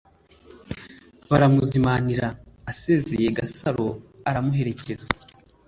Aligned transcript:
baramuzimanira, 1.29 2.27
asezeye 2.71 3.27
gasaro 3.37 3.87
aramuherekeza 4.29 5.09